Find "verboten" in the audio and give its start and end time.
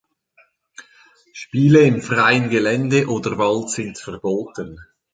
3.99-4.79